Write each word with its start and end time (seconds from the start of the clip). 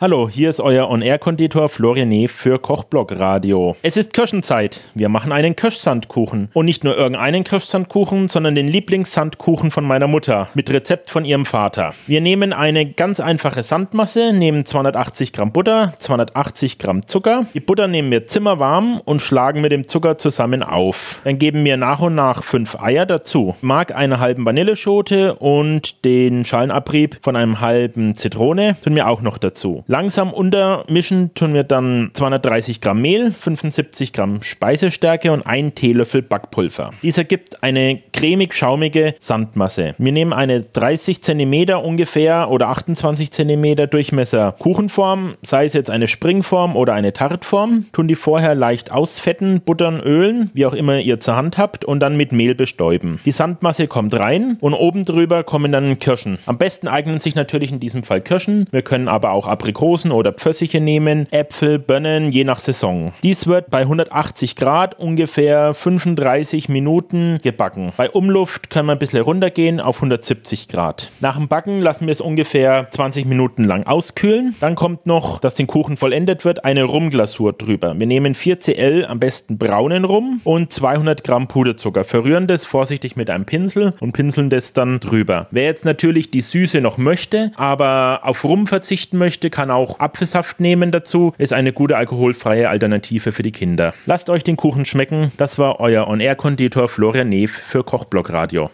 Hallo, 0.00 0.28
hier 0.28 0.48
ist 0.48 0.60
euer 0.60 0.88
On-Air-Konditor 0.90 1.68
Florian 1.68 2.10
Neff 2.10 2.30
für 2.30 2.60
Kochblock 2.60 3.18
Radio. 3.18 3.74
Es 3.82 3.96
ist 3.96 4.12
Kirschenzeit. 4.12 4.80
Wir 4.94 5.08
machen 5.08 5.32
einen 5.32 5.56
Kirschsandkuchen. 5.56 6.50
Und 6.52 6.66
nicht 6.66 6.84
nur 6.84 6.96
irgendeinen 6.96 7.42
Kirschsandkuchen, 7.42 8.28
sondern 8.28 8.54
den 8.54 8.68
Lieblingssandkuchen 8.68 9.72
von 9.72 9.84
meiner 9.84 10.06
Mutter 10.06 10.50
mit 10.54 10.70
Rezept 10.70 11.10
von 11.10 11.24
ihrem 11.24 11.44
Vater. 11.44 11.94
Wir 12.06 12.20
nehmen 12.20 12.52
eine 12.52 12.86
ganz 12.86 13.18
einfache 13.18 13.64
Sandmasse, 13.64 14.32
nehmen 14.32 14.64
280 14.64 15.32
Gramm 15.32 15.50
Butter, 15.50 15.94
280 15.98 16.78
Gramm 16.78 17.04
Zucker. 17.04 17.46
Die 17.52 17.58
Butter 17.58 17.88
nehmen 17.88 18.12
wir 18.12 18.24
zimmerwarm 18.24 19.00
und 19.04 19.20
schlagen 19.20 19.60
mit 19.62 19.72
dem 19.72 19.88
Zucker 19.88 20.16
zusammen 20.16 20.62
auf. 20.62 21.20
Dann 21.24 21.38
geben 21.38 21.64
wir 21.64 21.76
nach 21.76 21.98
und 21.98 22.14
nach 22.14 22.44
fünf 22.44 22.80
Eier 22.80 23.04
dazu. 23.04 23.56
Mark 23.62 23.92
einer 23.92 24.20
halben 24.20 24.44
Vanilleschote 24.44 25.34
und 25.34 26.04
den 26.04 26.44
Schalenabrieb 26.44 27.18
von 27.20 27.34
einem 27.34 27.60
halben 27.60 28.14
Zitrone 28.14 28.76
tun 28.84 28.94
wir 28.94 29.08
auch 29.08 29.22
noch 29.22 29.38
dazu. 29.38 29.82
Langsam 29.90 30.34
untermischen 30.34 31.32
tun 31.32 31.54
wir 31.54 31.64
dann 31.64 32.10
230 32.12 32.82
Gramm 32.82 33.00
Mehl, 33.00 33.32
75 33.32 34.12
Gramm 34.12 34.42
Speisestärke 34.42 35.32
und 35.32 35.46
einen 35.46 35.74
Teelöffel 35.74 36.20
Backpulver. 36.20 36.90
Dies 37.02 37.16
ergibt 37.16 37.62
eine 37.62 37.98
cremig-schaumige 38.12 39.14
Sandmasse. 39.18 39.94
Wir 39.96 40.12
nehmen 40.12 40.34
eine 40.34 40.60
30 40.60 41.22
cm 41.22 41.70
ungefähr 41.82 42.50
oder 42.50 42.68
28 42.68 43.30
cm 43.30 43.88
Durchmesser 43.88 44.56
Kuchenform, 44.58 45.36
sei 45.40 45.64
es 45.64 45.72
jetzt 45.72 45.88
eine 45.88 46.06
Springform 46.06 46.76
oder 46.76 46.92
eine 46.92 47.14
Tartform, 47.14 47.86
tun 47.94 48.08
die 48.08 48.14
vorher 48.14 48.54
leicht 48.54 48.92
ausfetten, 48.92 49.62
buttern, 49.62 50.00
ölen, 50.00 50.50
wie 50.52 50.66
auch 50.66 50.74
immer 50.74 50.98
ihr 50.98 51.18
zur 51.18 51.36
Hand 51.36 51.56
habt 51.56 51.86
und 51.86 52.00
dann 52.00 52.14
mit 52.14 52.30
Mehl 52.30 52.54
bestäuben. 52.54 53.20
Die 53.24 53.32
Sandmasse 53.32 53.86
kommt 53.86 54.12
rein 54.12 54.58
und 54.60 54.74
oben 54.74 55.06
drüber 55.06 55.44
kommen 55.44 55.72
dann 55.72 55.98
Kirschen. 55.98 56.36
Am 56.44 56.58
besten 56.58 56.88
eignen 56.88 57.20
sich 57.20 57.34
natürlich 57.34 57.72
in 57.72 57.80
diesem 57.80 58.02
Fall 58.02 58.20
Kirschen. 58.20 58.66
Wir 58.70 58.82
können 58.82 59.08
aber 59.08 59.30
auch 59.30 59.46
Aprikosen 59.46 59.77
Aprikosen 59.78 60.10
oder 60.10 60.32
Pfirsiche 60.32 60.80
nehmen, 60.80 61.28
Äpfel, 61.30 61.78
Birnen, 61.78 62.32
je 62.32 62.42
nach 62.42 62.58
Saison. 62.58 63.12
Dies 63.22 63.46
wird 63.46 63.70
bei 63.70 63.82
180 63.82 64.56
Grad 64.56 64.98
ungefähr 64.98 65.72
35 65.72 66.68
Minuten 66.68 67.38
gebacken. 67.44 67.92
Bei 67.96 68.10
Umluft 68.10 68.70
können 68.70 68.86
wir 68.88 68.94
ein 68.94 68.98
bisschen 68.98 69.22
runtergehen 69.22 69.78
auf 69.78 69.98
170 69.98 70.66
Grad. 70.66 71.12
Nach 71.20 71.36
dem 71.36 71.46
Backen 71.46 71.80
lassen 71.80 72.06
wir 72.06 72.12
es 72.12 72.20
ungefähr 72.20 72.88
20 72.90 73.24
Minuten 73.24 73.62
lang 73.62 73.86
auskühlen. 73.86 74.56
Dann 74.58 74.74
kommt 74.74 75.06
noch, 75.06 75.38
dass 75.38 75.54
den 75.54 75.68
Kuchen 75.68 75.96
vollendet 75.96 76.44
wird, 76.44 76.64
eine 76.64 76.82
Rumglasur 76.82 77.52
drüber. 77.52 77.96
Wir 77.96 78.06
nehmen 78.08 78.34
4 78.34 78.58
Cl, 78.58 79.06
am 79.06 79.20
besten 79.20 79.58
braunen 79.58 80.04
Rum 80.04 80.40
und 80.42 80.72
200 80.72 81.22
Gramm 81.22 81.46
Puderzucker. 81.46 82.02
Verrühren 82.02 82.48
das 82.48 82.66
vorsichtig 82.66 83.14
mit 83.14 83.30
einem 83.30 83.44
Pinsel 83.44 83.94
und 84.00 84.10
pinseln 84.10 84.50
das 84.50 84.72
dann 84.72 84.98
drüber. 84.98 85.46
Wer 85.52 85.66
jetzt 85.66 85.84
natürlich 85.84 86.32
die 86.32 86.40
Süße 86.40 86.80
noch 86.80 86.98
möchte, 86.98 87.52
aber 87.54 88.22
auf 88.24 88.42
Rum 88.42 88.66
verzichten 88.66 89.18
möchte, 89.18 89.50
kann 89.50 89.67
kann 89.68 89.76
auch 89.76 90.00
Apfelsaft 90.00 90.60
nehmen 90.60 90.90
dazu. 90.90 91.32
Ist 91.36 91.52
eine 91.52 91.72
gute 91.72 91.96
alkoholfreie 91.96 92.70
Alternative 92.70 93.32
für 93.32 93.42
die 93.42 93.52
Kinder. 93.52 93.92
Lasst 94.06 94.30
euch 94.30 94.42
den 94.42 94.56
Kuchen 94.56 94.84
schmecken. 94.86 95.30
Das 95.36 95.58
war 95.58 95.80
euer 95.80 96.08
On-Air-Konditor 96.08 96.88
Florian 96.88 97.28
Neef 97.28 97.52
für 97.52 97.84
Kochblock 97.84 98.32
Radio. 98.32 98.66